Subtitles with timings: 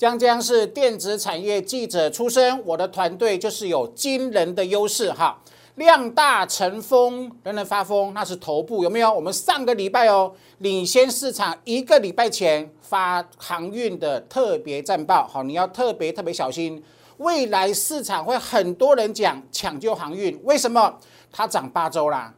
[0.00, 5.38] 江江是电子产业记者出身，我的团队就是有惊人的优势哈。
[5.74, 9.12] 量大成风，人人发疯，那是头部有没有？
[9.12, 16.82] 我们上个礼拜哦，领先市场一个礼拜前发航运的特别战报，好，你要特别特别小心，
[17.18, 20.96] 未来市场会很多人讲抢救航运，为什么？
[21.30, 22.32] 它涨八周啦。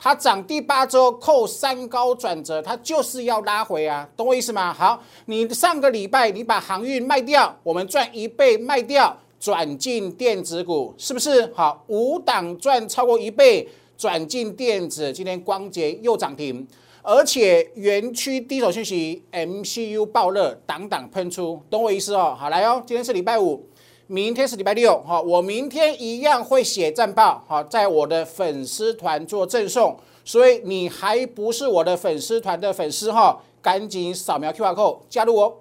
[0.00, 4.72] 它涨第八周扣三高转折，它就是要拉回啊，懂我意思吗？
[4.72, 11.52] 好，你上个礼拜你把航运卖掉，我们赚一倍卖掉，转进电子股，是不是？
[11.52, 16.64] 好，五档赚超过一倍，转进电子，今天光捷又涨停，
[17.02, 22.36] 而且园区低手讯息 MCU 爆热，档档喷出，懂我意思哦？
[22.38, 23.67] 好，来哦，今天是礼拜五。
[24.10, 35.60] 明天是礼拜六，哈，我明天一样会写战报，哈，在我的粉丝团做赠送，所以你还不是我的粉丝团的粉丝哈，赶紧扫描 QR code 加入我。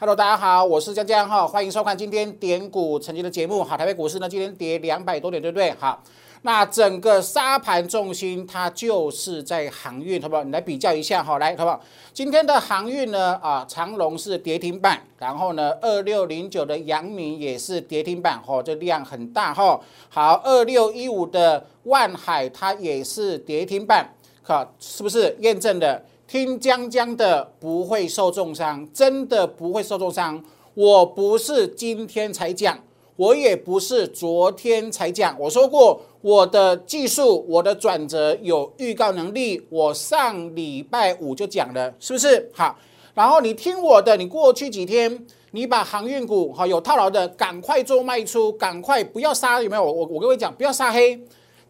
[0.00, 3.62] Hello，大家好，我是江江哈，欢迎收看今天点股曾经的节目。
[3.62, 5.70] 好，台北股市呢今天跌两百多点，对不对？
[5.78, 6.02] 好，
[6.40, 10.42] 那整个沙盘重心它就是在航运，好不好？
[10.42, 11.78] 你来比较一下哈，来，好不好？
[12.14, 19.78] 今天的航运呢啊，长龙是跌停板，然后呢二六零九的阳明也是跌停板，哈，这量很大哈。
[20.08, 24.08] 好，二六一五的万海它也是跌停板，
[24.40, 26.02] 好，是不是验证的？
[26.30, 30.40] 听江江的不会受重伤，真的不会受重伤。
[30.74, 32.78] 我不是今天才讲，
[33.16, 35.36] 我也不是昨天才讲。
[35.40, 39.60] 我说过我的技术，我的转折有预告能力。
[39.70, 42.48] 我上礼拜五就讲了，是不是？
[42.54, 42.78] 好，
[43.12, 49.82] 然后你听我的，你过去几天你把航运股好有套牢的，赶快做卖出，赶快不要杀，有没有？
[49.82, 51.20] 我我我跟各位讲，不要杀黑。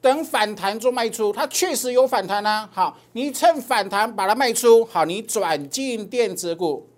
[0.01, 2.69] 等反弹做卖出，它确实有反弹啊。
[2.73, 6.89] 好，你趁反弹把它卖出，好，你转进电子股，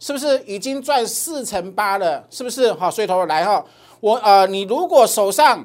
[0.00, 2.26] 是不是已经赚四成八了？
[2.28, 2.72] 是不是？
[2.72, 3.64] 好，所以头来哈，
[4.00, 5.64] 我呃，你如果手上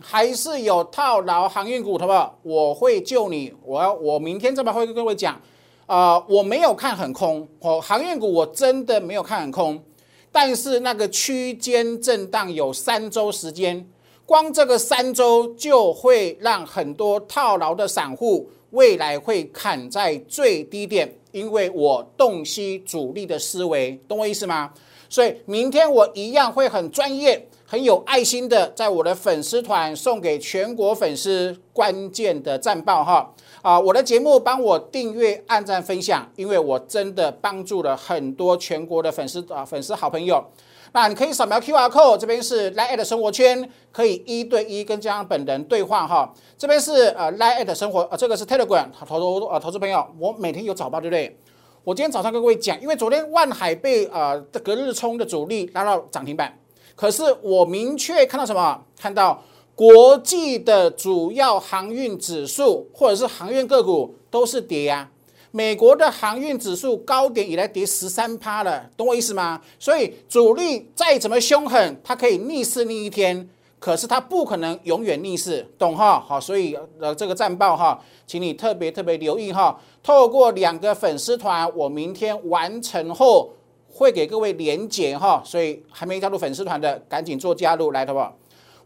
[0.00, 2.38] 还是有套牢航运股，好不好？
[2.42, 3.52] 我会救你。
[3.62, 5.38] 我要我明天这边会跟各位讲，
[5.84, 9.84] 呃，我没有看很空，我航运股我真的没有看很空，
[10.32, 13.86] 但是那个区间震荡有三周时间。
[14.30, 24.72] 光这个三周就会让很多套牢的散户未来会砍在最低点，因为我洞悉主力的思维，懂我意思吗？
[25.08, 33.80] 所以明天我一样会很专业、很有爱心的，在我的粉丝团送给全国粉丝关键的战报哈啊！
[33.80, 40.44] 我的节目帮我订阅、按赞、分享，因为我真的帮助了很多全国的粉丝啊粉丝好朋友。
[40.92, 46.32] 那你可以扫描 Q R code，这边是 Line at 生活圈，可以一对一跟江本人对话哈。
[46.58, 51.38] 这边是呃 Line at 生活，呃这个是 Telegram 投投呃投资朋友，我每天有早报对不对？
[51.84, 56.58] 我今天早上跟各位讲，因为昨天万海被呃隔日冲的主力拉到涨停板，
[56.94, 58.82] 可是我明确看到什么？
[58.98, 59.42] 看到
[59.74, 65.08] 国际的主要航运指数或者是航运个股都是跌呀。
[65.52, 69.60] 美国的航运指数高点以来跌十三趴了，懂我意思吗？
[69.80, 73.48] 所以主力再怎么凶狠，它可以逆势逆一天，
[73.80, 76.20] 可是它不可能永远逆势，懂哈？
[76.20, 79.76] 好，所以呃这个战报哈，请你特别特别留意哈。
[80.04, 83.50] 透过两个粉丝团，我明天完成后
[83.92, 88.36] 会给各位连结哈，所以还没加入粉丝团的赶紧做加入来，好不好？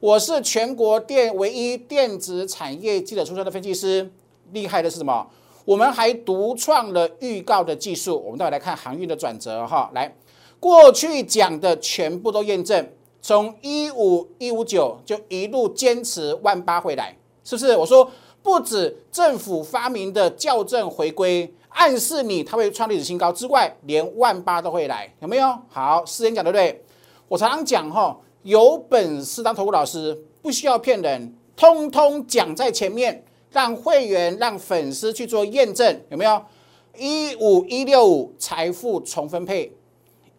[0.01, 4.11] 我是全国电唯一电子产业记者出身的分析师，
[4.53, 5.27] 厉害的是什么？
[5.65, 9.91] 我们还独创了预告的技术，我们再来看航运的转折哈。
[9.95, 10.15] 来，
[10.61, 12.87] 过去讲的全部都验证，
[13.23, 17.75] 从一五一五九就一路坚持万八回来，是不是？
[17.77, 18.11] 我说
[18.43, 25.59] 不止政府发明的校正回归，暗示你它会创历史新高之外，连万八都会来，有没有？
[25.71, 26.85] 好，事先讲对不对？
[27.27, 33.25] 我常常讲哈，有本事当投顾老师，不需要骗人，通通讲在前面。
[33.55, 36.43] 让会员、让粉丝去做验证，有没有？
[36.99, 39.73] 一五一六五财富重分配，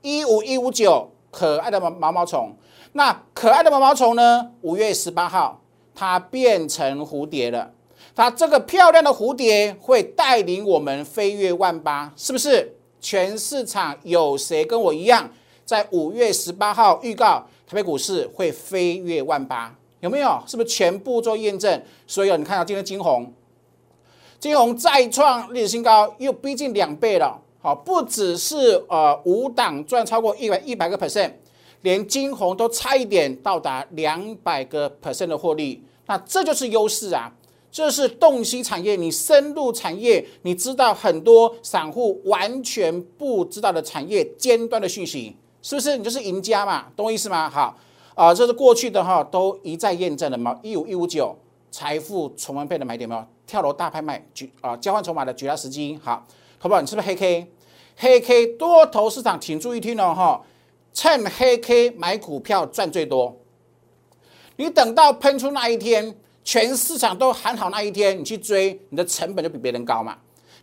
[0.01, 2.53] 一五一五九可爱的毛毛毛虫。
[2.91, 4.51] 那可爱的毛毛虫呢？
[4.61, 5.61] 五月十八号，
[5.95, 7.71] 它变成蝴蝶了。
[8.13, 12.75] 它这个漂亮的蝴蝶会带领我们飞越万八，是不是？
[12.99, 15.29] 全市场有谁跟我一样，
[15.63, 19.73] 在五月十八号预告台北股市会飞越万八？
[20.01, 20.41] 有没有？
[20.45, 21.81] 是不是全部做验证？
[22.05, 23.33] 所以你看到今天金红，
[24.39, 27.41] 金红再创历史新高，又逼近两倍了。
[27.61, 31.31] 好，不只是呃五档赚超过一百一百个 percent，
[31.81, 37.33] 连金红都差一点到达两百个 percent 的获利，那这就是优势啊！
[37.71, 45.97] 这是洞悉产业，你深入产业，你知道很多散户完全不知道的产业尖端的讯息，是不是？
[45.97, 47.49] 你就是赢家嘛，懂我意思吗？
[47.49, 47.75] 好，
[48.15, 50.59] 啊，这是过去的哈，都一再验证了嘛。
[50.63, 51.37] 一五一五九，
[51.69, 53.23] 财富重温倍的买点没有？
[53.45, 55.99] 跳楼大拍卖举啊，交换筹码的绝佳时机。
[56.03, 56.25] 好，
[56.57, 56.81] 好不好？
[56.81, 57.51] 你是不是黑 K？
[57.97, 60.41] 黑 K 多头市场，请注意听哦哈，
[60.91, 63.37] 趁黑 K 买股票赚最多。
[64.55, 66.15] 你等到喷出那一天。
[66.47, 70.15] 全市场都喊好那一天，你去追，你的成本就比别人高嘛。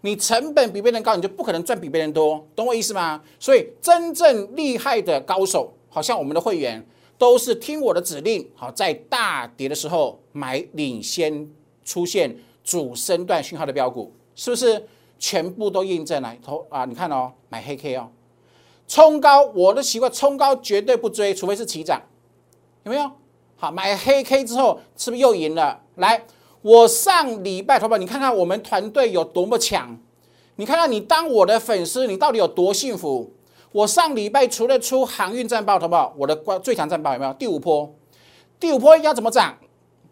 [0.02, 3.20] 你成本比别人高，你就不可能赚比别人多，懂我意思吗？
[3.40, 6.86] 所以真正厉害的高手，好像我们的会员，
[7.22, 11.48] 都是听我的指令，好在大跌的时候买领先
[11.84, 14.84] 出现主升段讯号的标股，是不是
[15.20, 16.36] 全部都印证了？
[16.44, 18.10] 头啊，你看哦，买黑 K 哦，
[18.88, 22.02] 冲高，我的习惯冲高绝对不追，除非是起涨，
[22.82, 23.08] 有没有？
[23.54, 25.80] 好，买黑 K 之后是不是又赢了？
[25.94, 26.24] 来，
[26.62, 29.96] 我上礼拜，投保，你看看我们团队有多么强，
[30.56, 33.32] 你看看你当我的粉丝，你到底有多幸福？
[33.72, 37.32] 我上礼拜除了出航运战报，好不好，我的关最强战报有没有？
[37.34, 37.92] 第五波，
[38.60, 39.56] 第五波要怎么涨？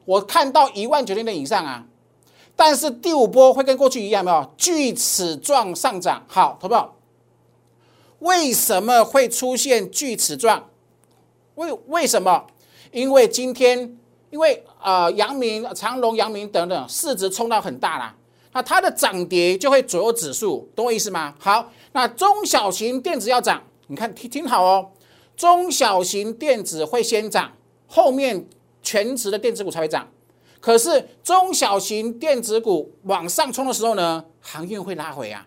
[0.07, 1.85] 我看到一万九千点以上啊，
[2.57, 6.25] 但是第五波会跟过去一样，没有锯齿状上涨。
[6.27, 6.97] 好，投保，
[8.21, 10.69] 为什么会出现锯齿状？
[11.57, 12.47] 为为什么？
[12.91, 13.97] 因为今天，
[14.31, 18.17] 因为呃，阳明、长隆、阳明等等市值冲到很大啦，
[18.53, 21.35] 那它的涨跌就会左右指数，懂我意思吗？
[21.39, 24.91] 好，那中小型电子要涨，你看听听好哦，
[25.37, 27.53] 中小型电子会先涨，
[27.87, 28.47] 后面
[28.83, 30.09] 全值的电子股才会涨。
[30.61, 35.47] 可是中小型电子股往上冲的时候呢，航运会拉回啊，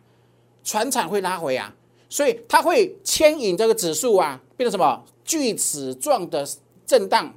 [0.63, 1.73] 船产会拉回啊，
[2.09, 6.47] 所以它会牵引这个指数啊，变成什么锯齿状的。
[6.85, 7.33] 震荡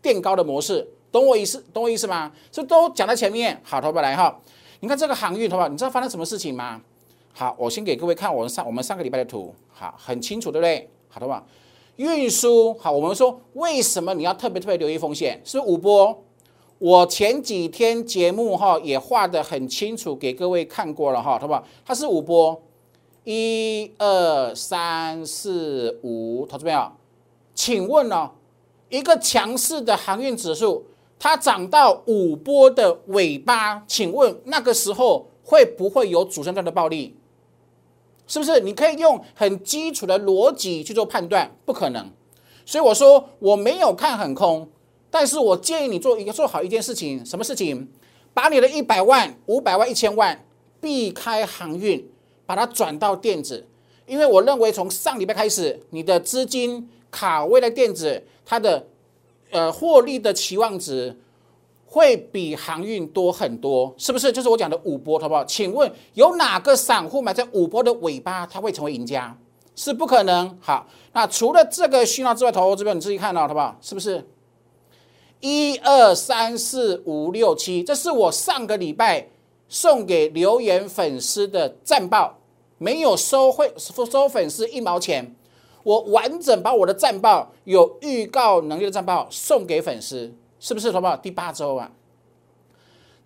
[0.00, 1.62] 垫高的模式，懂我意思？
[1.70, 2.32] 懂我意思吗？
[2.50, 3.60] 这都讲在前面。
[3.62, 4.40] 好，头发来哈，
[4.80, 6.80] 你看这个航运，头发，你知道发生什么事情吗？
[7.38, 10.88] 好，我先给各位看我们上我们上个礼拜的图，好，很清楚，对不对？
[11.06, 11.44] 好，的吧，
[11.96, 15.38] 运输好，我们说为什么你要特别特别留意风险？
[15.44, 16.24] 是五波，
[16.78, 22.62] 我前几天节目哈也画的很清楚，给各位看过了哈，头发，它是五波，
[23.24, 26.90] 一二三四五，投资朋友，
[27.54, 28.30] 请问呢？
[28.88, 30.86] 一个强势的航运指数，
[31.18, 37.14] 它涨到五波的尾巴，请问那个时候会不会有主升段的暴利？
[38.26, 38.60] 是不是？
[38.60, 42.10] 你可以用很基础的逻辑去做判断，不可能。
[42.64, 44.68] 所以我说我没有看很空，
[45.10, 47.88] 但是我建议你做一个做好一件事情，什么事情？
[48.34, 50.44] 把你的一百万、五百万、一千万
[50.80, 52.08] 避开航运，
[52.44, 53.66] 把它转到电子，
[54.06, 56.88] 因为我认为从上礼拜开始，你的资金。
[57.08, 58.88] 卡位的电子，它的
[59.50, 61.16] 呃获利的期望值
[61.86, 64.30] 会比航运多很多，是不是？
[64.30, 65.44] 就是我讲的五波，好不好？
[65.44, 69.38] 请问有哪个散户买在五波的尾巴，他会成为赢家？
[69.74, 70.58] 是不可能。
[70.60, 73.76] 好，那除了这个讯号之外，投这边你自己看到，好不好？
[73.80, 74.26] 是不是？
[75.40, 79.28] 一二三四五六七，这是我上个礼拜
[79.68, 82.38] 送给留言粉丝的战报，
[82.78, 85.36] 没有收会收粉丝一毛钱。
[85.82, 90.90] 我完整把我的战报有预告能力的战报送给粉丝，是不是？
[90.90, 91.16] 好不好？
[91.16, 91.90] 第八周啊，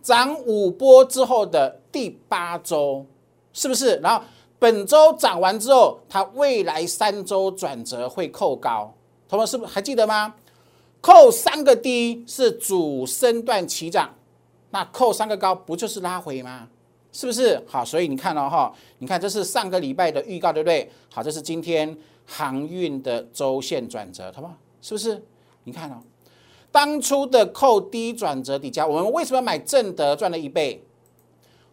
[0.02, 3.06] 涨五波之后的第八周，
[3.52, 3.96] 是不是？
[3.96, 4.24] 然后
[4.58, 8.94] 本周涨完之后，它未来三周转折会扣高，
[9.28, 10.34] 同学们是不是还记得吗？
[11.00, 14.14] 扣三个低是主升段起涨，
[14.70, 16.68] 那扣三个高不就是拉回吗？
[17.12, 17.62] 是不是？
[17.66, 20.90] 好，所以你看了哈，你看这是上个礼拜的预告，对不对？
[21.12, 21.96] 好，这是今天。
[22.32, 24.54] 航运的周线转折，好不好？
[24.80, 25.20] 是不是？
[25.64, 26.00] 你看哦，
[26.72, 30.84] 当初的扣低转折底价，我们为什么买正德赚了一倍？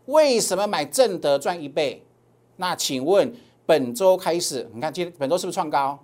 [0.05, 2.03] 为什么买正德赚一倍？
[2.55, 3.33] 那请问
[3.65, 5.99] 本周开始，你看今本周是不是创高？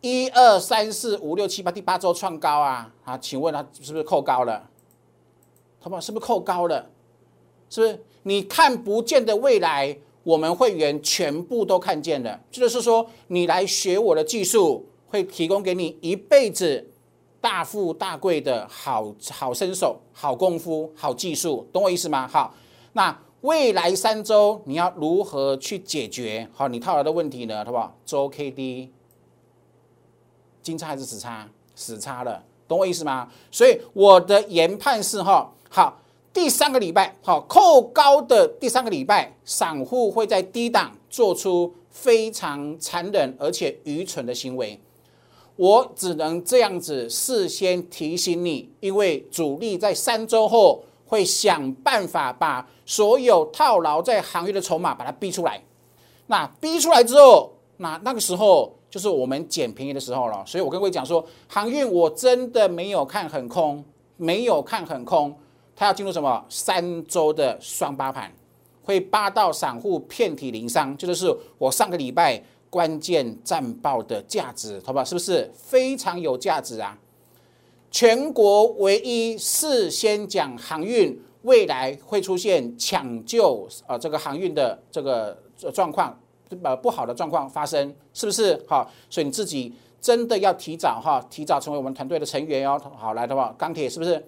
[0.00, 2.92] 一二三四五六七八，第八周创高啊！
[3.04, 4.68] 啊，请问它是不是扣高了？
[5.78, 6.00] 好不好？
[6.00, 6.90] 是不是扣高了？
[7.68, 8.04] 是不是？
[8.22, 9.98] 你看不见的未来。
[10.22, 16.89] 我们会员全部都看见了，这就是说，你来学我的技术，会提供给你一辈子
[17.40, 22.28] 大富大贵的好好身手、好功夫、好技术，懂我意思吗？
[22.28, 22.54] 好，
[22.92, 27.64] 那未来三周你要如何去解决好你套牢的问题呢？
[27.64, 27.96] 好不好？
[28.04, 28.90] 周 K D
[30.62, 31.48] 金叉还是死叉？
[31.74, 33.28] 死叉了，懂我意思吗？
[33.50, 35.96] 所以我的研判是哈，好。
[36.32, 44.80] 第三个礼拜，好，扣高的第三个礼拜，散户会在低档做出非常残忍而且愚蠢的行为。
[45.60, 55.62] 我只能这样子事先提醒你，因为主力在三周后会想办法把所有套牢在行业的筹码把它逼出来。
[56.28, 60.42] 那逼出来之后，那那个时候就是我们捡便宜的时候了。
[60.46, 63.84] 所以我跟各位讲说，航运我真的没有看很空，
[64.16, 65.38] 没有看很空，
[65.76, 68.32] 它要进入什么三周的双八盘，
[68.82, 72.42] 会扒到散户遍体鳞伤，这就是我上个礼拜。
[72.70, 75.04] 关键战报的价值，好不好？
[75.04, 76.96] 是不是非常有价值啊？
[77.90, 85.36] 全国唯一事先讲航运未来会出现抢救啊，这个航运的这个
[85.74, 86.16] 状况，
[86.62, 88.64] 呃不好的状况发生，是不是？
[88.68, 92.80] 好，所以你自己真的要提早哈，提早成为我们团队的成员哦。
[92.96, 94.24] 好，来的话，钢铁是不是？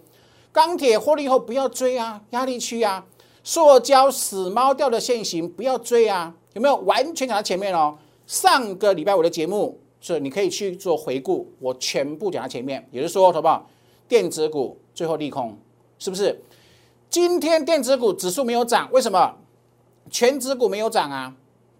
[0.50, 3.06] 钢铁获利以后不要追啊，压力区啊，
[3.44, 6.74] 塑胶死猫掉的现行不要追啊，有没有？
[6.78, 7.96] 完全讲在前面哦。
[8.26, 13.68] 上个礼拜我的节目是你可以去做回顾，我全部讲在前面，也就是说，好不好？
[14.08, 15.56] 电子股最后利空，
[15.98, 16.40] 是不是？
[17.08, 19.36] 今天电子股指数没有涨，为什么？
[20.10, 21.34] 全指股没有涨啊，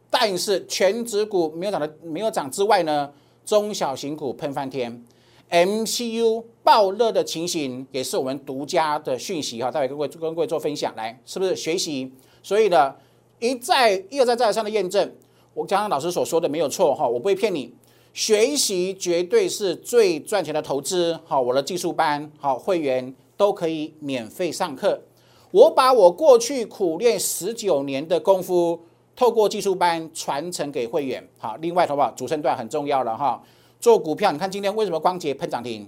[0.08, 3.12] 但是全指股没有涨的没有涨之外呢，
[3.44, 5.04] 中小型股喷翻天
[5.50, 12.12] ，MCU 爆热的情形也是我们独家的讯息哈，待会跟各位跟各位做分享，来，是不是学习？
[12.42, 12.94] 所以呢，
[13.40, 15.12] 一再一而再再而三的验证。
[15.54, 17.74] 我刚刚老师所说的没有错哈，我不会骗你，
[18.14, 21.18] 学习绝对是最赚钱的投资。
[21.26, 25.02] 好，我的技术班好会员都可以免费上课。
[25.50, 28.80] 我把我过去苦练十九年的功夫，
[29.14, 31.22] 透过技术班传承给会员。
[31.38, 32.10] 好，另外，好不好？
[32.12, 33.42] 主升段很重要了哈。
[33.78, 35.86] 做股票，你看今天为什么光捷喷涨停？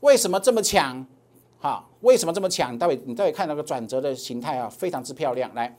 [0.00, 1.06] 为什么这么强？
[1.58, 2.76] 好，为什么这么强？
[2.76, 5.50] 待会你待会看那个转折的形态啊，非常之漂亮。
[5.54, 5.74] 来。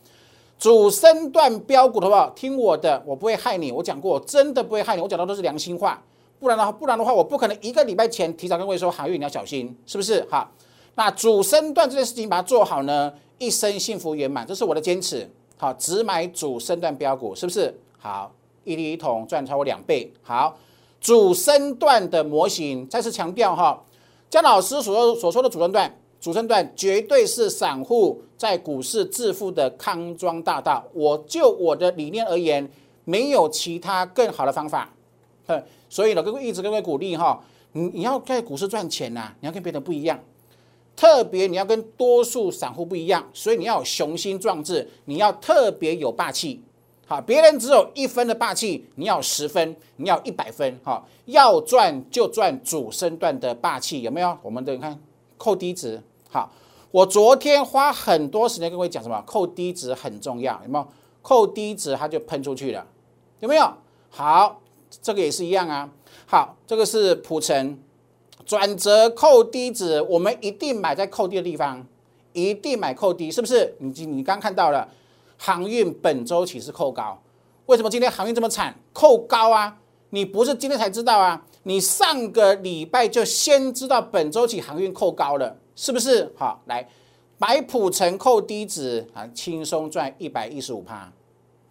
[0.57, 3.71] 主升段标股的话，听我的，我不会害你。
[3.71, 5.01] 我讲过，真的不会害你。
[5.01, 6.01] 我讲的都是良心话，
[6.39, 10.25] 不然的话，不然的话，我不可能一个礼拜前提早跟各位说，航运你要小心，是不是？
[10.31, 10.49] 好，
[10.95, 15.29] 那主升段这件事情把它做好呢，一生幸福圆满，这是我的坚持。
[15.57, 17.77] 好，只买主升段标股，是不是？
[17.99, 18.31] 好，
[18.63, 20.11] 一粒一桶赚超过两倍。
[20.23, 20.57] 好，
[21.01, 23.83] 主升段的模型，再次强调哈，
[24.29, 25.93] 姜老师所说所说的主升段。
[26.25, 30.83] 主升段绝对是散户在股市致富的康庄大道。
[30.91, 32.67] 我就我的理念而言，
[33.03, 34.91] 没有其他更好的方法。
[35.45, 37.39] 哼所以呢，各位一直跟各位鼓励哈，
[37.73, 40.19] 你你要在股市赚钱呐，你要跟别人不一样，
[40.95, 46.59] 特别你要跟多数散户不一样，所以你要雄心壮志，你要特别有霸气。
[47.05, 50.75] 好，别人只有一分的霸气，你要十分，你要一百分。
[50.83, 54.35] 好，要赚就赚主升段的霸气，有没有？
[54.41, 54.99] 我们等看
[55.37, 56.01] 扣低值。
[56.35, 56.51] 好，
[56.91, 59.23] 我昨天花很多时间跟各位讲什么？
[59.25, 60.85] 扣低值很重要，有没有？
[61.21, 62.85] 扣低值它就喷出去了，
[63.39, 63.71] 有没有？
[64.09, 64.59] 好，
[65.01, 65.89] 这个也是一样啊。
[66.25, 67.79] 好，这个是普成
[68.45, 71.87] 转折扣低值，我们一定买在扣低的地方，
[72.33, 73.73] 一定买扣低，是不是？
[73.79, 74.89] 你你刚看到了，
[75.37, 77.17] 航运本周起是扣高，
[77.67, 78.77] 为什么今天航运这么惨？
[78.91, 79.77] 扣高啊！
[80.09, 85.55] 你不是今天才知道啊，你上个礼拜就先知道本周起航运扣高了。
[85.75, 86.61] 是不是好？
[86.65, 86.87] 来，
[87.37, 91.11] 买普成扣低值啊，轻松赚一百一十五趴，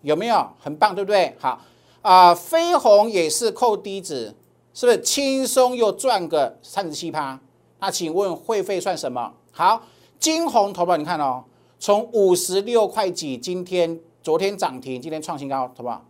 [0.02, 0.46] 有没有？
[0.61, 1.34] 很棒，对不对？
[1.38, 1.61] 好
[2.02, 4.34] 啊，飞鸿也是扣低值，
[4.75, 7.40] 是不是轻松又赚个三十七趴？
[7.80, 9.32] 那请问会费算什么？
[9.52, 9.82] 好，
[10.18, 11.42] 金红投保，你看哦，
[11.78, 16.04] 从五十六块几，今天昨天涨停，今天创新高，投保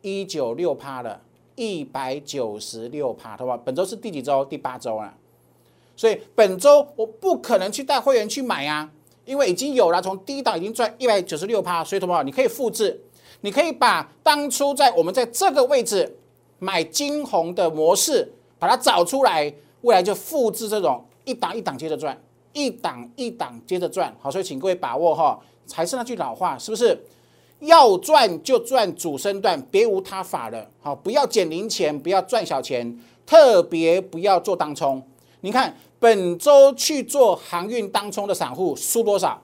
[0.00, 1.20] 一九六趴了，
[1.54, 4.42] 一百九十六趴，投保本周是第几周？
[4.44, 5.12] 第八周了。
[5.96, 8.88] 所以本周我不可能去带会员去买啊，
[9.24, 13.02] 因为已经有了，从低档已经赚一百九十六趴，所以同学们你可以复制，
[13.40, 16.18] 你可以把当初在我们在这个位置
[16.58, 22.20] 买金红的模式，把它找出来，未来就复制这种一档一档接着赚，
[22.52, 24.14] 一档一档接着赚。
[24.20, 25.40] 好，所以请各位把握哈，
[25.72, 26.98] 还是那句老话，是不是？
[27.60, 30.70] 要赚就赚主升段，别无他法了。
[30.82, 35.02] 好，不要捡零钱，不要赚小钱，特别不要做当冲。
[35.46, 35.72] 你看。
[35.98, 39.40] 本周去做航运当冲的散户输多少？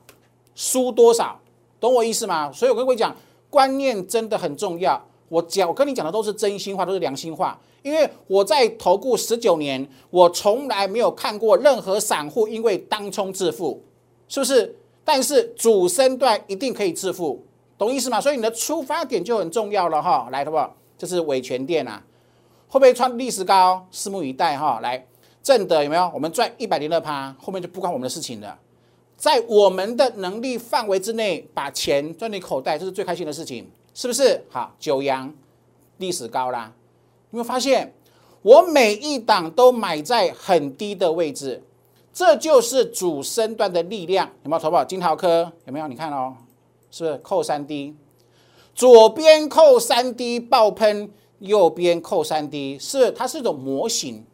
[0.54, 1.40] 输多少？
[1.80, 2.52] 懂我意思吗？
[2.52, 3.16] 所以我跟各位讲，
[3.48, 5.02] 观念真的很重要。
[5.30, 7.58] 我讲，我跟你讲的都是真心话，都是良心话。
[7.80, 13.82] 因为我在投顾十九年，我从来没有看过任何散户因为当冲致富，
[14.28, 14.76] 是不是？
[15.02, 17.42] 但是主升段一定可以致富，
[17.78, 18.20] 懂意思吗？
[18.20, 20.28] 所以你的出发点就很重要了哈。
[20.30, 20.76] 来，好不好？
[20.98, 22.04] 这是伟权店啊，
[22.68, 23.86] 会不会创历史高？
[23.90, 24.78] 拭目以待哈。
[24.82, 25.06] 来。
[25.42, 26.10] 正的有没有？
[26.14, 28.58] 我们赚一百零二趴，后面就不关我们的事情了。
[29.16, 33.70] 在我们的能力范围之内，把钱赚进口袋，这是最开心的事情。
[33.94, 34.42] 是不是？
[34.48, 35.32] 好，九阳
[35.98, 36.72] 历史高啦，
[37.30, 37.92] 有没有发现？
[38.40, 41.62] 我每一档都买在很低的位置，
[42.12, 44.62] 这就是主升段的力量，有没有？
[44.62, 45.86] 投保金豪科有没有？
[45.86, 46.34] 你看哦，
[46.90, 47.94] 是不是扣三 D？
[48.74, 54.24] 左边扣三 D 爆喷，右边扣三 D，是它是一种模型。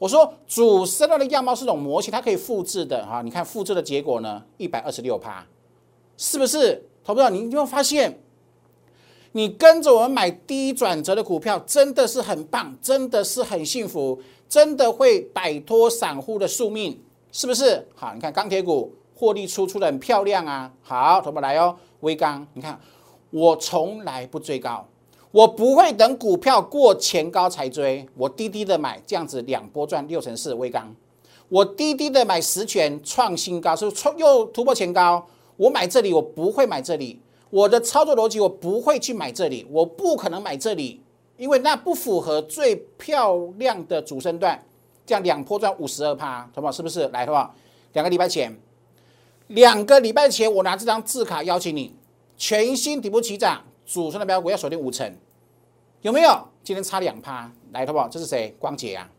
[0.00, 3.20] 我说主升浪的样貌是种模型，它可以复制的哈。
[3.20, 5.46] 你看复制的结果呢，一百二十六趴，
[6.16, 6.88] 是不是？
[7.04, 8.18] 投保你有没有发现？
[9.32, 16.98] 你跟着我们买低转折的股票，真的是很棒，真的是很幸福，真的会摆脱散户的宿命，
[17.30, 17.86] 是不是？
[17.94, 20.72] 好，你看钢铁股获利出出的很漂亮啊。
[20.80, 22.80] 好，投保来哦，微钢，你看
[23.28, 24.88] 我从来不追高，
[25.32, 30.52] 我不会等股票过前高才追，我低低的买，这样子两波赚六成四。
[30.54, 30.92] 微钢，
[31.48, 35.24] 我低低的买十权创新高，是不是创又突破前高？
[35.56, 37.20] 我买这里，我不会买这里。
[37.50, 41.00] 我的操作逻辑，我不会去买这里，我不可能买这里，
[41.36, 44.60] 因为那不符合最漂亮的主升段。
[45.06, 46.72] 这样两波赚五十二趴，好不好？
[46.72, 47.06] 是不是？
[47.08, 47.54] 来，好不好？
[47.92, 48.56] 两个礼拜前，
[49.48, 51.92] 两个礼拜前，我拿这张字卡邀请你，
[52.36, 55.12] 全新底部起涨，主升的标股要锁定五成，
[56.02, 56.46] 有没有？
[56.62, 58.08] 今天差两趴，来，好不好？
[58.08, 58.54] 这是谁？
[58.56, 59.10] 光洁啊，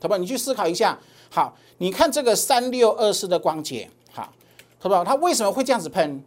[0.00, 0.16] 好不好？
[0.16, 0.98] 你去思考一下。
[1.28, 4.32] 好，你看这个三六二四的光洁，好，
[4.78, 5.04] 好不好？
[5.04, 6.24] 它为什么会这样子喷？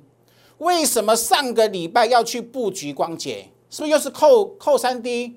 [0.60, 3.50] 为什么上个礼拜要去布局光捷？
[3.72, 5.36] 是不是又是扣扣三 D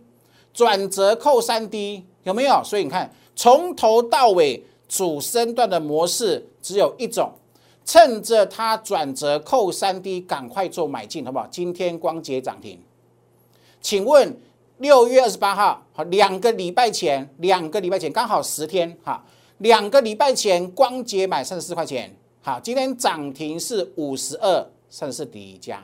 [0.53, 2.63] 转折扣三 D 有没有？
[2.63, 7.33] 所以你看从头到尾主升段的模式只有一种，
[7.85, 11.47] 趁着它转折扣三 D 赶快做买进，好不好？
[11.51, 12.79] 今天光捷涨停，
[13.81, 14.37] 请问
[14.79, 19.25] 六月二十八号，好两个礼拜前，两个礼拜前刚好十天，哈，
[19.59, 24.67] 两个礼拜前光捷买三十四块钱，好，今天涨停是五十二。
[24.95, 25.83] 算是第一家，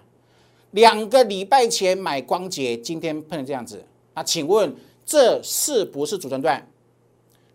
[0.72, 3.82] 两个礼拜前买光洁，今天喷成这样子，
[4.14, 4.70] 那请问
[5.06, 6.68] 这是不是主升段？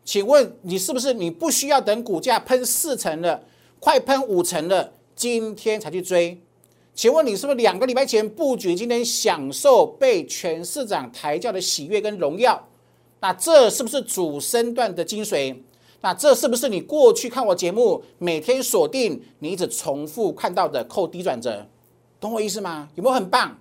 [0.03, 3.39] 请问你是不是你不需要等股价喷四成了，
[3.83, 6.41] 快喷五成了，今天才去追？
[6.95, 12.69] 请问你是不是两个礼拜前布局，今天享受被全市场抬轿的喜悦跟荣耀？
[13.19, 15.53] 那这是不是主升段的精髓？
[15.99, 21.67] 那这是不是你过去看我节目每天锁定你一直重复看到的扣低转折，
[22.21, 22.87] 懂我意思吗？
[22.95, 23.59] 有没有很棒？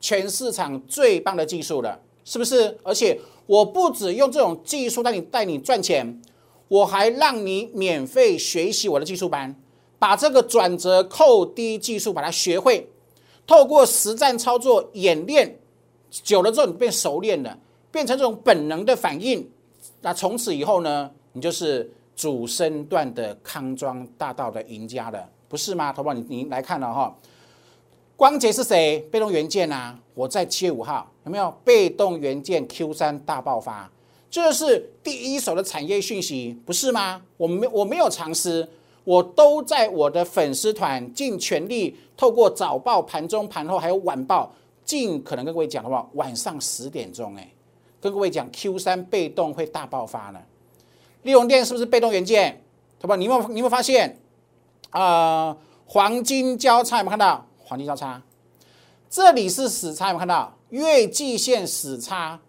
[0.00, 2.76] 全市场最棒的技术了，是不是？
[2.82, 6.20] 而且我不止用这种技术带你带你赚钱，
[6.72, 9.54] 我还让你免费学习我的技术班，
[9.98, 12.88] 把这个转折扣低技术把它学会，
[13.46, 15.60] 透过实战操作演练
[16.10, 17.58] 久了之后，你变熟练了，
[17.90, 19.46] 变成这种本能的反应。
[20.00, 21.10] 那从此以后呢？
[21.34, 25.92] 你就是主升段的康庄大道的赢家了，不是吗？
[25.92, 27.14] 投保你你来看了哈，
[28.16, 28.98] 光捷是谁？
[29.10, 33.90] 被动元件啊，我在七月五号有没有被动元件 Q 三大爆发？
[34.32, 37.20] 这是第一手的产业讯息，不是吗？
[37.36, 38.66] 我没我没有尝试，
[39.04, 44.50] 我都在我的粉丝团尽全力，透过早报、盘中、盘后还有晚报，
[44.86, 47.46] 尽可能跟各位讲的话，晚上十点钟哎，
[48.00, 50.40] 跟各位讲 Q 三被动会大爆发呢。
[51.24, 52.58] 利用电是不是被动元件？
[52.98, 53.14] 对吧？
[53.16, 54.18] 你有没有你有没有发现？
[54.88, 57.46] 啊，黄金交叉有没有看到？
[57.58, 58.22] 黄金交叉，
[59.10, 60.56] 这里是死叉有没有看到？
[60.70, 62.40] 月季线死叉，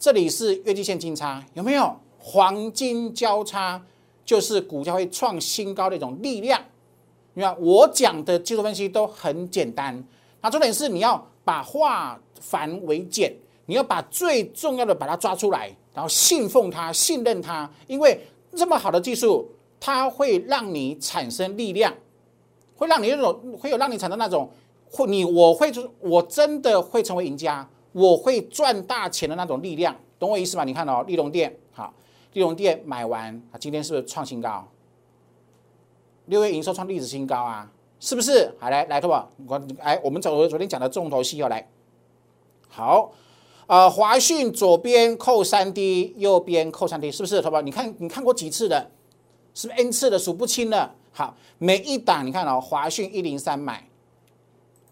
[0.00, 1.94] 这里是月季线金叉，有没有？
[2.18, 3.78] 黄金交叉
[4.24, 6.58] 就是股价会创新高的一种力量。
[7.34, 10.02] 你看我讲的技术分析都很简单，
[10.40, 13.30] 那重点是你要把化繁为简，
[13.66, 15.70] 你要把最重要的把它抓出来。
[15.92, 18.18] 然后信奉它，信任它，因为
[18.56, 19.46] 这么好的技术，
[19.78, 21.92] 它会让你产生力量，
[22.74, 24.50] 会让你那种会有让你产生那种，
[24.90, 30.64] 会你我会就是我真的会成为赢家，我会赚大钱的那种力量，懂我意思吗？
[30.64, 31.92] 你看哦，利隆店好，
[32.32, 34.66] 利隆店买完啊，今天是不是创新高？
[36.26, 38.54] 六月营收创历史新高啊，是不是？
[38.58, 39.28] 好来来，对吧？
[39.46, 41.68] 我哎，我们走昨天讲的重头戏要来，
[42.68, 43.12] 好。
[43.66, 47.40] 呃，华讯左边扣三 D，右边扣三 D，是不是？
[47.40, 47.62] 好不好？
[47.62, 48.90] 你看，你看过几次的？
[49.54, 50.92] 是不是 N 次的数不清了？
[51.12, 53.88] 好，每一档你看哦，华讯一零三买，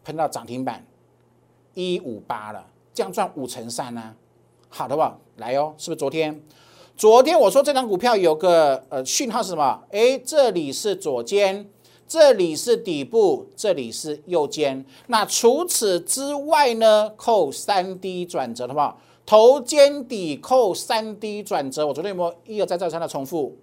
[0.05, 0.87] 喷到涨停板
[1.75, 2.65] 一五八了，
[2.99, 4.13] 这样赚五成三呢？
[4.69, 5.17] 好的吧？
[5.37, 6.43] 来哦，是不是昨天？
[6.97, 9.81] 昨天我说这张股票有个呃讯号是什么？
[9.93, 11.71] 哎，这里是左肩。
[12.09, 14.85] 这里是底部，这里是右肩。
[15.07, 17.09] 那除此之外呢？
[17.17, 18.99] 扣三 D 转折，好不好？
[19.25, 23.57] 头肩底扣三 D 转折，我昨天有没有一而再再而三的重复？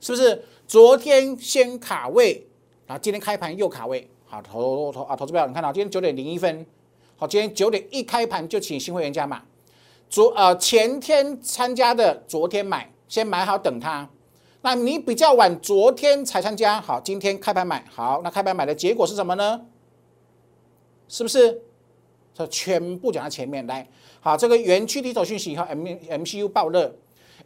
[0.00, 0.42] 是不是？
[0.66, 2.46] 昨天先卡位，
[2.86, 4.08] 然后今天开盘又卡位。
[4.24, 6.64] 好，投投啊，投资票，你看到今天九点零一分，
[7.20, 9.42] 好，今天九点一开盘就请新会员加码，
[10.08, 14.08] 昨呃前天参加的，昨天买，先买好等它。
[14.60, 19.62] 那你比较晚，昨天才参加，好，今天开盘买，好，那开盘买的结果是什么呢？
[21.08, 21.60] 是不是？
[22.32, 23.84] 这全部讲在前面来。
[24.20, 26.94] 好，这个园区低头讯息和 M M C U 爆热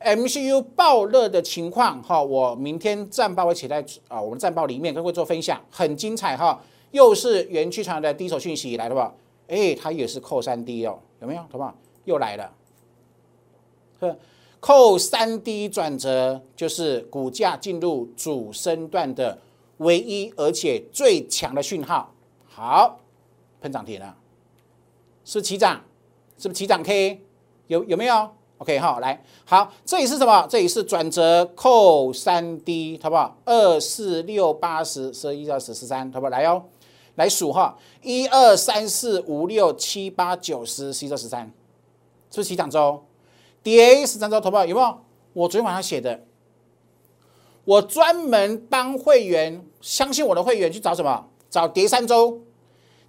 [0.00, 6.62] ，M C U 爆热的情况哈，我明天战报会写在啊我们战报里面，跟各位做分享，很精彩哈。
[6.90, 9.14] 又是园区传来的低手讯息来了吧？
[9.52, 11.42] 哎，它也是扣三 D 哦，有没有？
[11.42, 11.76] 好不好？
[12.06, 12.50] 又来了，
[14.00, 14.16] 呵。
[14.58, 19.36] 扣三 D 转折就是股价进入主升段的
[19.78, 22.14] 唯一而且最强的讯号。
[22.46, 23.00] 好，
[23.60, 24.16] 喷涨停了，
[25.24, 25.82] 是起涨？
[26.38, 27.20] 是不是起涨 K？
[27.66, 30.46] 有有没有？OK 哈，来，好，这里是什么？
[30.48, 33.36] 这里是转折扣三 D，好不好？
[33.44, 36.30] 二四六八十十一二十十三，好不好？
[36.30, 36.64] 来哦，
[37.16, 41.46] 来数哈，一二三四五六七八九十十一二十三，
[42.30, 43.04] 是不是起涨周？
[43.62, 44.98] 跌十三周投保有没有？
[45.34, 46.24] 我昨天晚上写的，
[47.64, 51.28] 我专门帮会员，相信我的会员去找什么？
[51.48, 52.40] 找跌三周、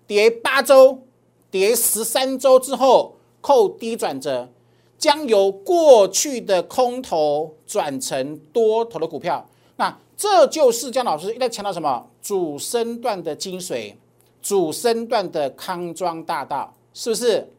[0.05, 1.03] 跌八周、
[1.49, 4.49] 跌十三周之后扣低转折，
[4.97, 9.49] 将由过去的空头转成多头的股票。
[9.77, 12.07] 那这就是姜老师一直强调什么？
[12.21, 13.93] 主升段的精髓，
[14.41, 17.51] 主升段的康庄大道，是不是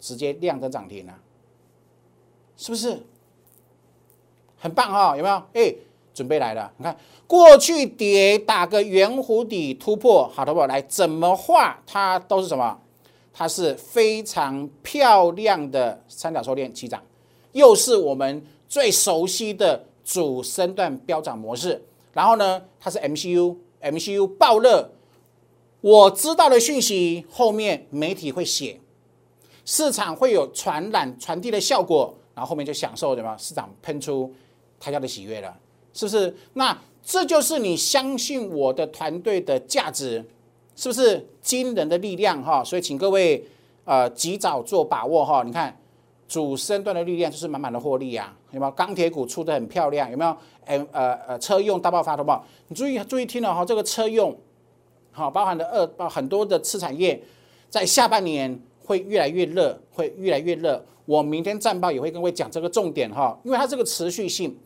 [0.00, 1.14] 直接亮灯涨停了？
[2.56, 3.00] 是不是
[4.58, 5.16] 很棒哈？
[5.16, 5.42] 有没有？
[5.54, 5.74] 哎，
[6.12, 6.70] 准备来了。
[6.76, 10.60] 你看，过去跌打个圆弧底突破，好的不？
[10.66, 12.78] 来，怎么画它都是什么？
[13.32, 17.02] 它是非常漂亮的三角收敛起涨，
[17.52, 21.82] 又是我们最熟悉的主升段飙涨模式。
[22.12, 24.92] 然后呢，它是 MCU，MCU 爆热。
[25.80, 28.80] 我知道的讯息，后面媒体会写，
[29.64, 32.14] 市场会有传染传递的效果。
[32.34, 34.32] 然后后面就享受什么市场喷出
[34.80, 35.54] 他家的喜悦了，
[35.92, 36.34] 是不是？
[36.54, 40.24] 那这就是你相信我的团队的价值，
[40.74, 42.64] 是不是惊人的力量哈？
[42.64, 43.44] 所以请各位
[43.84, 45.42] 呃及早做把握哈。
[45.44, 45.78] 你看
[46.32, 48.72] 主升段的力量就是满满的获利啊，有没有？
[48.72, 50.34] 钢铁股出的很漂亮，有没有？
[50.64, 52.42] 哎呃呃，车用大爆发，好不好？
[52.68, 54.34] 你注意注意听了哈，这个车用
[55.10, 57.22] 好包含的二包很多的次产业，
[57.68, 60.82] 在下半年会越来越热，会越来越热。
[61.04, 64.56] 我明天战报也会跟各位讲这个重点哈，因为它这个持续性，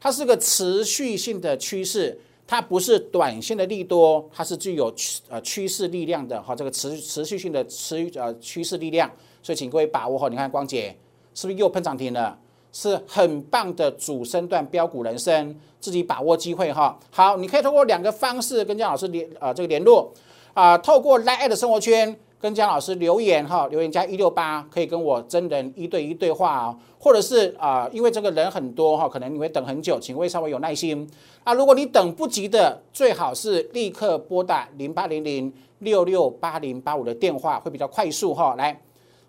[0.00, 9.08] 它是个持续性的趋势，它不是短线的利多，它是具有趋呃趋势力量的哈，这个持持续性的持呃趋势力量，
[9.40, 10.28] 所以请各位把握哈。
[10.28, 10.96] 你看光姐
[11.34, 12.38] 是不是又喷涨停了？
[12.72, 16.98] 是很棒的主升段标股人生，自己把握机会哈。
[17.10, 20.10] 好，你可以通过两个方式跟姜老师联啊这个联络
[20.54, 22.16] 啊，透过 Line 的生活圈。
[22.42, 31.08] 跟姜老师留言哈，留言加一六八，可以跟我真人一对一对话啊，或者是啊，因为这个人很多哈，可能你会等很久，请会稍微有耐心
[31.44, 31.54] 啊。
[31.54, 38.56] 如果你等不及的，最好是立刻拨打零八零零六六八零八五的电话，会比较快速哈。
[38.58, 38.76] 来，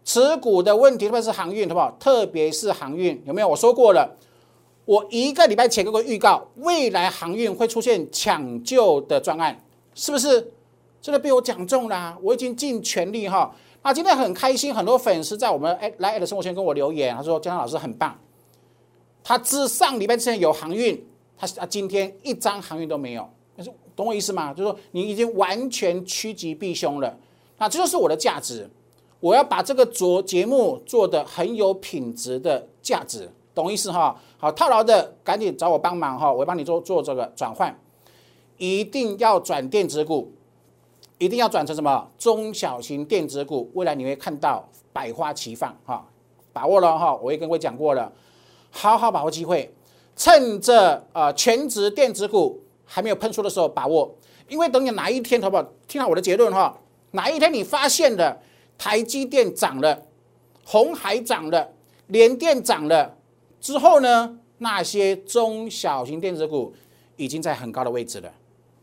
[0.04, 1.96] 持股的问题，特别是航运，好不好？
[2.00, 3.48] 特别是航运，有没有？
[3.48, 4.18] 我说过了，
[4.86, 9.64] 我一个礼拜前给个预告，未来航运会出现抢救的专案，
[9.96, 10.52] 是不是？
[11.02, 13.54] 真的被我讲中了，我已经尽全力哈。
[13.82, 18.18] 那今天很开心，很多粉丝在我们哎来的生活圈跟我留言，他说江老师很棒。
[19.22, 21.06] 他自上礼拜之前有航运，
[21.38, 24.54] 他他今天一张航运都没有，是懂我意思吗？
[24.54, 27.18] 就是说你已经完全趋吉避凶了。
[27.58, 28.70] 那这就是我的价值，
[29.24, 34.14] 我要把这个做节目做的很有品质的价值，懂意思哈？
[34.38, 37.74] 好，套牢的赶紧找我帮忙哈，我帮你做做这个转换，
[38.58, 40.30] 一定要转电子股。
[41.20, 46.06] 一定要转成什么中小型电子股，未来你会看到百花齐放哈，
[46.52, 48.12] 把握了哈，我也跟各位讲过了，
[48.72, 49.74] 好好把握机会，
[50.18, 54.14] 趁着呃全职电子股还没有喷出的时候把握，
[54.50, 55.64] 因为等你哪一天，好不好？
[55.88, 56.78] 听到我的结论哈，
[57.12, 58.38] 哪一天你发现了
[58.78, 60.04] 台积电涨了，
[60.66, 61.74] 红海涨了，
[62.08, 63.18] 联电涨了
[63.60, 66.74] 之后呢，那些中小型电子股
[67.16, 68.32] 已经在很高的位置了，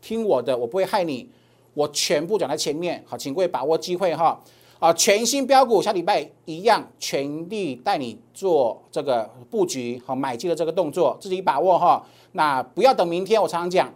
[0.01, 1.29] 听我的，我不会害你。
[1.73, 4.37] 我全部讲在前面，好，请各位把握机会哈，
[4.77, 12.05] 啊，全新标股下礼拜一样全力带你做这个布局和买进的这个动作，自己把握哈。
[12.33, 13.93] 那不要等明天，我常常讲，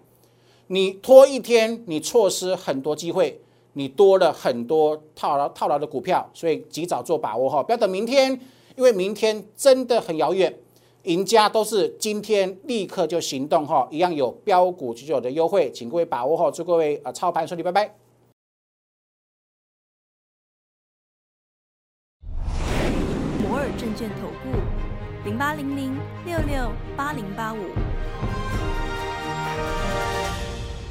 [0.68, 3.42] 你拖一天，你错失很多机会，
[3.78, 8.32] 你多了很多套牢套牢的股票，所以及早做把握哈，不要等明天，
[8.78, 10.54] 因为明天真的很遥远。
[11.04, 17.94] 赢家都是今天立刻就行动哈，一样有标股持有的优惠，请各位把握哈，祝各位啊操盘顺利，拜拜。
[23.44, 24.58] 摩尔证券投顾
[25.26, 25.94] 零八零零
[26.26, 27.95] 六六八零八五。